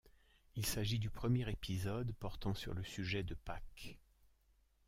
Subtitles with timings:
[0.55, 3.99] Il s'agit du premier épisode portant sur le sujet de Pâques.